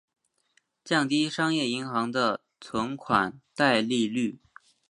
[0.83, 3.39] 降低商业银行的存贷款
[3.87, 4.39] 利率。